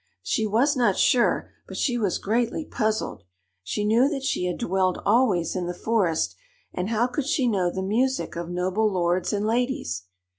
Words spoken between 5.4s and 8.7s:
in the forest, and how could she know the music of